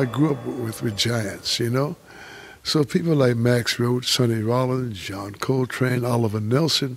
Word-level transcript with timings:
I 0.00 0.06
grew 0.06 0.30
up 0.30 0.46
with 0.46 0.82
with 0.82 0.96
giants, 0.96 1.60
you 1.60 1.68
know. 1.68 1.96
So 2.62 2.84
people 2.84 3.14
like 3.14 3.36
Max 3.36 3.78
Roach, 3.78 4.06
Sonny 4.06 4.40
Rollins, 4.42 4.98
John 4.98 5.32
Coltrane, 5.32 6.06
Oliver 6.06 6.40
Nelson, 6.40 6.96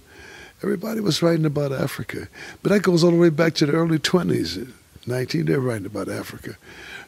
everybody 0.62 1.02
was 1.02 1.22
writing 1.22 1.46
about 1.46 1.74
Africa. 1.74 2.30
But 2.62 2.72
that 2.72 2.84
goes 2.84 3.04
all 3.04 3.12
the 3.12 3.18
way 3.18 3.30
back 3.30 3.56
to 3.56 3.66
the 3.66 3.74
early 3.74 4.00
20s, 4.00 4.72
19, 5.06 5.46
they're 5.46 5.60
writing 5.60 5.86
about 5.86 6.08
Africa. 6.08 6.58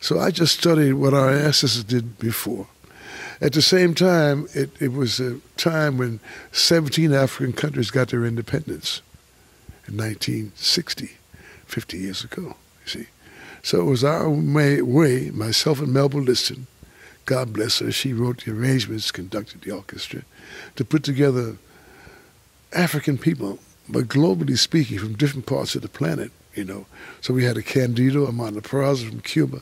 So 0.01 0.19
I 0.19 0.31
just 0.31 0.59
studied 0.59 0.93
what 0.93 1.13
our 1.13 1.29
ancestors 1.29 1.83
did 1.85 2.19
before. 2.19 2.67
At 3.39 3.53
the 3.53 3.61
same 3.61 3.93
time, 3.93 4.47
it, 4.53 4.71
it 4.81 4.91
was 4.93 5.19
a 5.19 5.39
time 5.55 5.97
when 5.97 6.19
17 6.51 7.13
African 7.13 7.53
countries 7.53 7.91
got 7.91 8.09
their 8.09 8.25
independence 8.25 9.01
in 9.87 9.95
1960, 9.97 11.11
50 11.65 11.97
years 11.97 12.23
ago, 12.23 12.55
you 12.83 12.87
see. 12.87 13.07
So 13.65 13.81
it 13.81 13.85
was 13.85 14.03
our 14.03 14.29
way, 14.29 14.79
way 14.83 15.31
myself 15.31 15.79
and 15.79 15.91
Melba 15.91 16.17
Liston, 16.17 16.67
God 17.25 17.51
bless 17.51 17.79
her, 17.79 17.91
she 17.91 18.13
wrote 18.13 18.45
the 18.45 18.51
arrangements, 18.51 19.09
conducted 19.09 19.61
the 19.61 19.71
orchestra, 19.71 20.21
to 20.75 20.85
put 20.85 21.03
together 21.03 21.57
African 22.73 23.17
people, 23.17 23.57
but 23.89 24.07
globally 24.07 24.55
speaking, 24.55 24.99
from 24.99 25.15
different 25.15 25.47
parts 25.47 25.73
of 25.73 25.81
the 25.81 25.89
planet, 25.89 26.31
you 26.53 26.63
know. 26.63 26.85
So 27.21 27.33
we 27.33 27.43
had 27.43 27.57
a 27.57 27.63
Candido 27.63 28.27
Armando 28.27 28.59
Peraza 28.59 29.09
from 29.09 29.21
Cuba. 29.21 29.61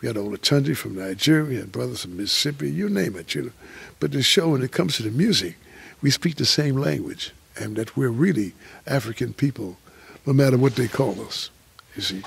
We 0.00 0.08
had 0.08 0.16
Olatunji 0.16 0.74
from 0.74 0.96
Nigeria, 0.96 1.60
had 1.60 1.70
brothers 1.70 2.00
from 2.00 2.16
Mississippi, 2.16 2.70
you 2.70 2.88
name 2.88 3.14
it, 3.14 3.34
you 3.34 3.42
know. 3.42 3.52
But 4.00 4.12
the 4.12 4.22
show, 4.22 4.48
when 4.48 4.62
it 4.62 4.72
comes 4.72 4.96
to 4.96 5.02
the 5.02 5.10
music, 5.10 5.56
we 6.00 6.10
speak 6.10 6.36
the 6.36 6.46
same 6.46 6.78
language, 6.78 7.34
and 7.60 7.76
that 7.76 7.94
we're 7.94 8.08
really 8.08 8.54
African 8.86 9.34
people, 9.34 9.76
no 10.24 10.32
matter 10.32 10.56
what 10.56 10.76
they 10.76 10.88
call 10.88 11.20
us, 11.20 11.50
you 11.94 12.00
see. 12.00 12.22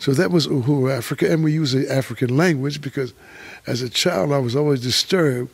So 0.00 0.12
that 0.12 0.30
was 0.30 0.46
Uhuru 0.46 0.94
Africa, 0.94 1.30
and 1.30 1.42
we 1.42 1.52
use 1.52 1.72
the 1.72 1.90
African 1.90 2.36
language 2.36 2.80
because 2.80 3.14
as 3.66 3.82
a 3.82 3.88
child 3.88 4.32
I 4.32 4.38
was 4.38 4.56
always 4.56 4.82
disturbed 4.82 5.50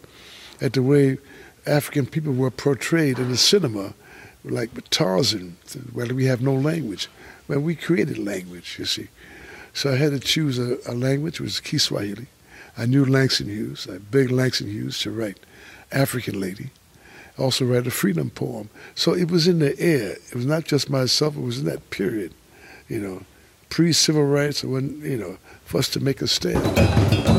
at 0.60 0.72
the 0.72 0.82
way 0.82 1.18
African 1.66 2.06
people 2.06 2.32
were 2.32 2.50
portrayed 2.50 3.18
in 3.18 3.30
the 3.30 3.36
cinema, 3.36 3.94
like 4.44 4.70
Tarzan, 4.90 5.56
where 5.92 6.06
we 6.06 6.24
have 6.24 6.40
no 6.40 6.54
language. 6.54 7.08
Well, 7.48 7.60
we 7.60 7.74
created 7.74 8.18
language, 8.18 8.76
you 8.78 8.84
see. 8.84 9.08
So 9.72 9.92
I 9.92 9.96
had 9.96 10.12
to 10.12 10.18
choose 10.18 10.58
a, 10.58 10.78
a 10.86 10.94
language, 10.94 11.40
which 11.40 11.40
was 11.40 11.60
Kiswahili. 11.60 12.26
I 12.76 12.86
knew 12.86 13.04
Langston 13.04 13.48
Hughes. 13.48 13.86
I 13.90 13.98
begged 13.98 14.32
Langston 14.32 14.68
Hughes 14.68 14.98
to 15.00 15.10
write 15.10 15.38
African 15.92 16.40
Lady. 16.40 16.70
Also 17.38 17.64
write 17.64 17.86
a 17.86 17.90
freedom 17.90 18.30
poem. 18.30 18.70
So 18.94 19.14
it 19.14 19.30
was 19.30 19.46
in 19.46 19.58
the 19.58 19.78
air. 19.78 20.16
It 20.28 20.34
was 20.34 20.46
not 20.46 20.64
just 20.64 20.90
myself, 20.90 21.36
it 21.36 21.40
was 21.40 21.58
in 21.60 21.64
that 21.66 21.90
period, 21.90 22.32
you 22.88 23.00
know 23.00 23.24
pre-civil 23.70 24.24
rights, 24.24 24.62
when 24.62 25.00
you 25.00 25.16
know, 25.16 25.38
for 25.64 25.78
us 25.78 25.88
to 25.90 26.00
make 26.00 26.20
a 26.20 26.26
stand. 26.26 27.29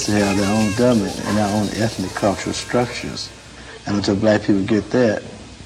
Has 0.00 0.06
to 0.06 0.24
have 0.24 0.36
their 0.36 0.50
own 0.50 0.72
government 0.76 1.18
and 1.26 1.36
their 1.36 1.48
own 1.48 1.68
ethnic 1.82 2.10
cultural 2.12 2.54
structures. 2.54 3.30
And 3.86 3.96
until 3.96 4.16
black 4.16 4.42
people 4.42 4.62
get 4.62 4.90
that, 4.90 5.22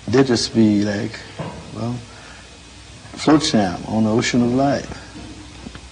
they'll 0.09 0.25
just 0.25 0.55
be 0.55 0.83
like, 0.83 1.19
well, 1.75 1.93
float 3.15 3.55
on 3.55 4.05
the 4.05 4.11
ocean 4.11 4.43
of 4.43 4.55
life. 4.55 4.91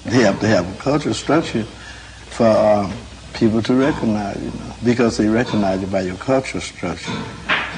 They 0.05 0.23
have 0.23 0.41
to 0.41 0.49
have 0.49 0.67
a 0.69 0.83
cultural 0.83 1.15
structure 1.15 1.63
for 1.63 2.49
um, 2.49 2.93
people 3.35 3.63
to 3.63 3.75
recognize 3.75 4.43
you, 4.43 4.51
know, 4.51 4.75
because 4.85 5.17
they 5.19 5.29
recognize 5.29 5.81
you 5.81 5.87
by 5.87 6.01
your 6.03 6.17
cultural 6.17 6.61
structure. 6.61 7.13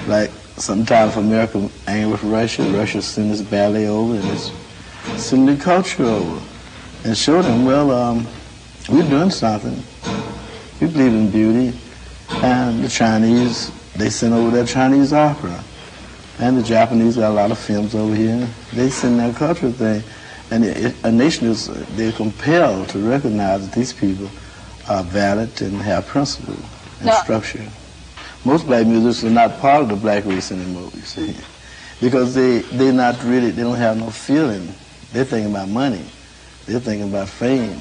Like 0.07 0.31
sometimes 0.57 1.17
America 1.17 1.69
angry 1.87 2.13
with 2.13 2.23
Russia, 2.23 2.63
Russia 2.71 3.03
send 3.03 3.33
its 3.33 3.43
ballet 3.43 3.89
over 3.89 4.15
and 4.15 4.25
it's 4.31 4.51
send 5.23 5.49
the 5.49 5.63
culture 5.63 6.05
over 6.05 6.41
and 7.05 7.17
show 7.17 7.43
them, 7.43 7.67
well, 7.67 7.91
um, 7.91 8.27
we're 8.89 9.09
doing 9.09 9.31
something. 9.31 9.83
We 10.81 10.89
believe 10.89 11.13
in 11.13 11.31
beauty. 11.31 11.79
And 12.43 12.83
the 12.83 12.89
Chinese, 12.89 13.71
they 13.95 14.11
send 14.11 14.35
over 14.35 14.51
their 14.51 14.67
Chinese 14.67 15.13
opera. 15.13 15.63
And 16.39 16.57
the 16.57 16.63
Japanese 16.63 17.17
got 17.17 17.31
a 17.31 17.35
lot 17.35 17.51
of 17.51 17.59
films 17.59 17.95
over 17.95 18.15
here. 18.15 18.49
They 18.73 18.91
send 18.91 19.21
their 19.21 19.33
cultural 19.33 19.73
thing. 19.73 20.03
And 20.51 20.65
a 21.05 21.13
nation 21.13 21.47
is, 21.47 21.69
they're 21.97 22.13
compelled 22.13 22.89
to 22.91 22.99
recognize 22.99 23.67
that 23.67 23.75
these 23.75 23.93
people 23.93 24.29
are 24.89 25.03
valid 25.03 25.61
and 25.63 25.77
have 25.77 26.07
principle 26.07 26.57
and 26.99 27.07
now, 27.07 27.23
structure. 27.23 27.65
Most 28.45 28.67
black 28.67 28.87
musicians 28.87 29.25
are 29.25 29.35
not 29.35 29.59
part 29.59 29.83
of 29.83 29.89
the 29.89 29.97
black 29.97 30.25
race 30.27 30.53
anymore, 30.53 30.91
you 30.95 31.03
see. 31.03 31.35
Because 32.01 32.35
they, 32.35 32.59
they're 32.59 32.93
not 32.93 33.23
really, 33.23 33.51
they 33.51 33.63
don't 33.63 33.77
have 33.77 33.97
no 33.97 34.11
feeling. 34.11 34.69
They're 35.13 35.25
thinking 35.25 35.53
about 35.53 35.69
money. 35.69 36.05
They're 36.67 36.81
thinking 36.81 37.09
about 37.09 37.29
fame. 37.29 37.79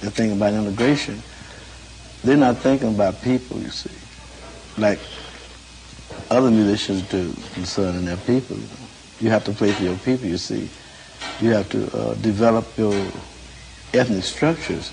They're 0.00 0.10
thinking 0.10 0.36
about 0.36 0.52
integration. 0.52 1.22
They're 2.24 2.36
not 2.36 2.58
thinking 2.58 2.94
about 2.94 3.20
people, 3.22 3.58
you 3.58 3.70
see. 3.70 3.90
Like 4.80 5.00
other 6.30 6.50
musicians 6.50 7.02
do 7.08 7.32
concerning 7.54 8.04
their 8.04 8.16
people. 8.16 8.56
You, 9.20 9.30
have 9.30 9.44
to 9.44 9.52
play 9.52 9.72
for 9.72 9.82
your 9.82 9.96
people, 9.96 10.26
you 10.26 10.38
see. 10.38 10.68
You 11.40 11.50
have 11.50 11.68
to 11.70 11.96
uh, 11.96 12.14
develop 12.14 12.66
your 12.78 12.94
ethnic 13.92 14.24
structures. 14.24 14.92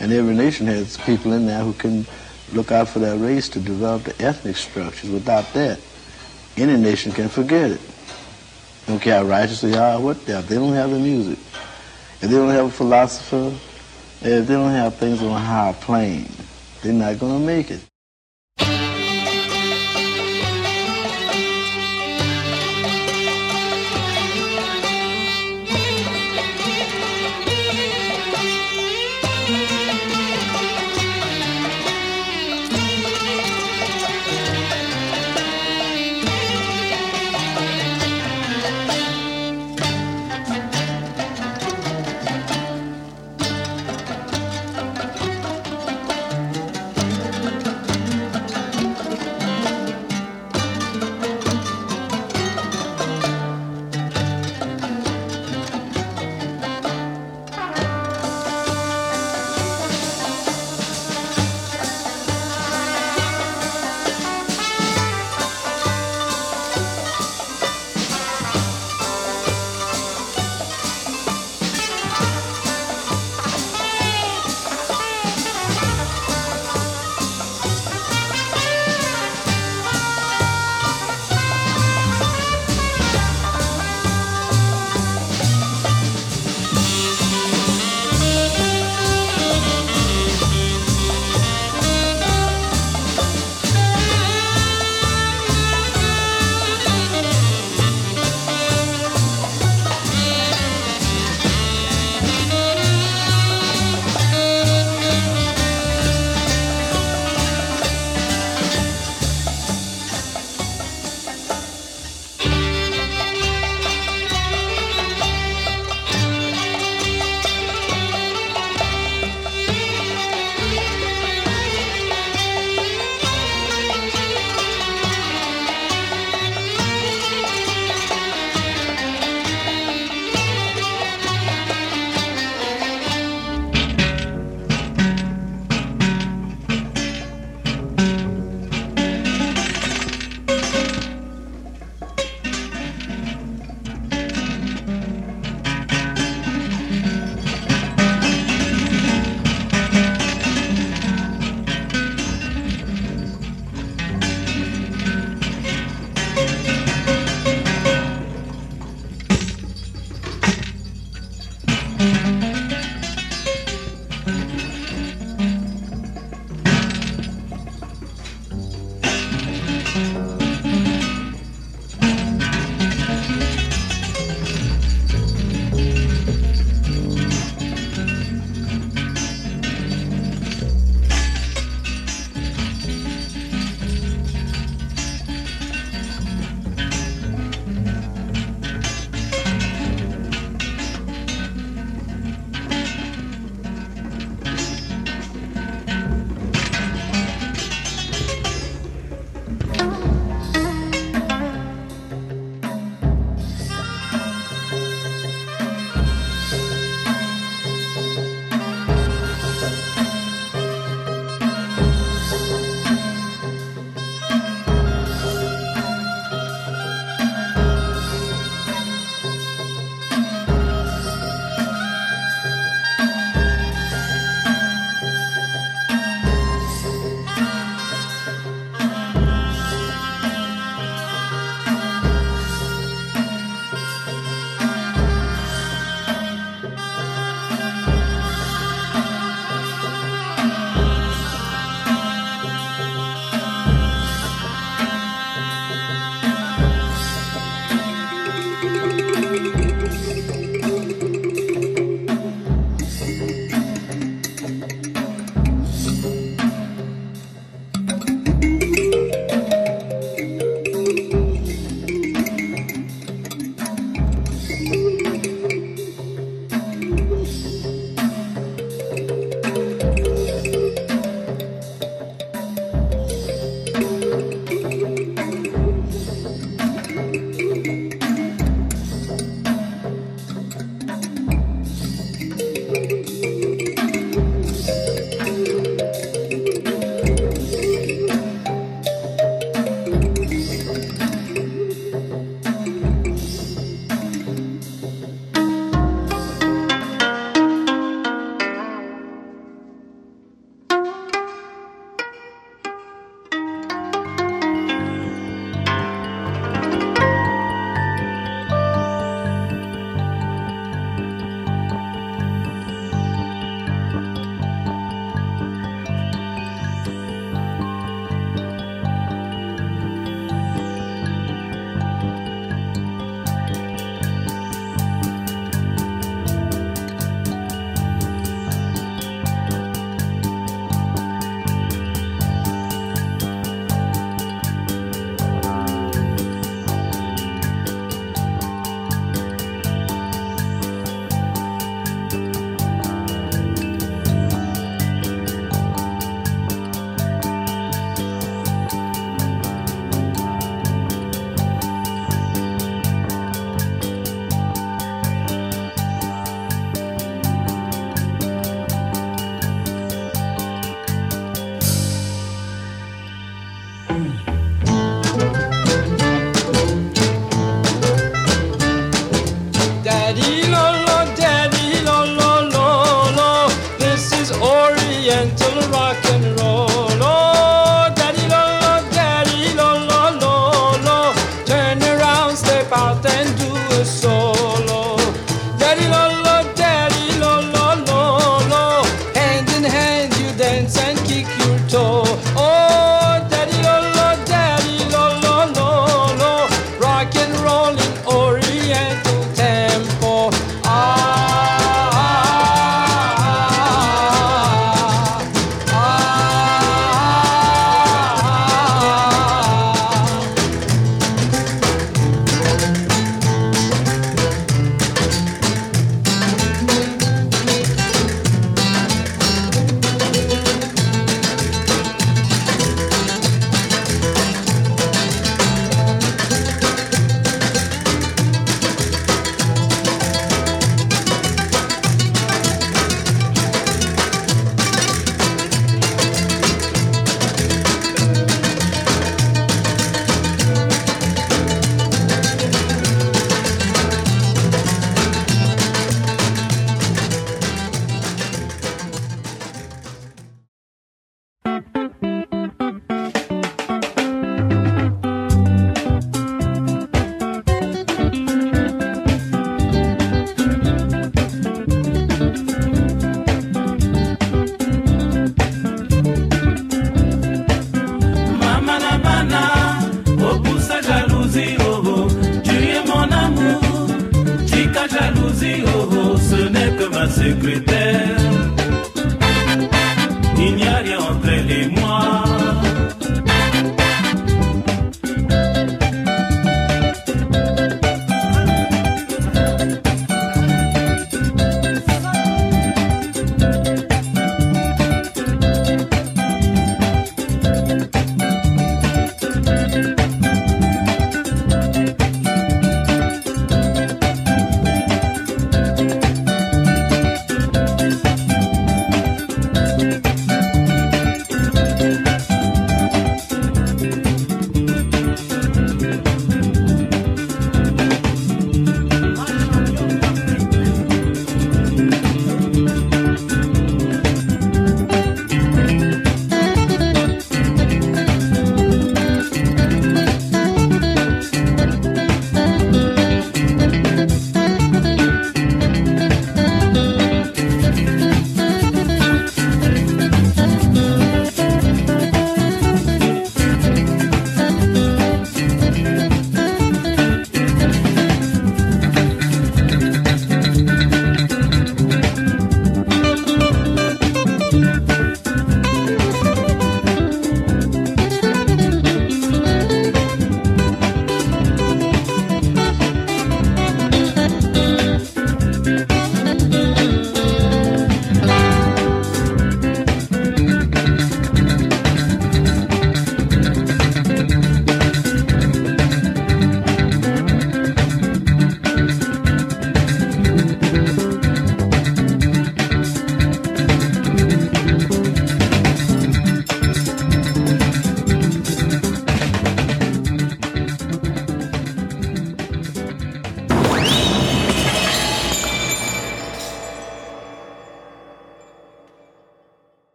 And 0.00 0.12
every 0.12 0.34
nation 0.34 0.66
has 0.66 0.96
people 0.98 1.32
in 1.32 1.46
there 1.46 1.62
who 1.62 1.72
can 1.72 2.06
look 2.52 2.72
out 2.72 2.88
for 2.88 3.00
their 3.00 3.16
race 3.16 3.48
to 3.50 3.60
develop 3.60 4.04
the 4.04 4.24
ethnic 4.24 4.56
structures. 4.56 5.10
Without 5.10 5.52
that, 5.54 5.80
any 6.56 6.76
nation 6.76 7.12
can 7.12 7.28
forget 7.28 7.72
it. 7.72 7.80
Don't 8.86 9.00
care 9.00 9.18
how 9.18 9.24
righteous 9.24 9.60
they 9.60 9.76
are, 9.76 10.00
what 10.00 10.24
they 10.24 10.32
are. 10.32 10.42
They 10.42 10.54
don't 10.54 10.72
have 10.72 10.90
the 10.90 10.98
music. 10.98 11.38
If 11.38 12.22
they 12.22 12.36
don't 12.36 12.50
have 12.50 12.66
a 12.66 12.70
philosopher, 12.70 13.54
if 14.22 14.46
they 14.46 14.54
don't 14.54 14.70
have 14.70 14.96
things 14.96 15.22
on 15.22 15.30
a 15.30 15.38
higher 15.38 15.74
plane, 15.74 16.26
they're 16.82 16.92
not 16.92 17.18
going 17.18 17.40
to 17.40 17.46
make 17.46 17.70
it. 17.70 17.87